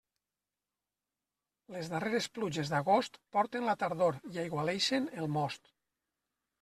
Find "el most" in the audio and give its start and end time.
5.25-5.75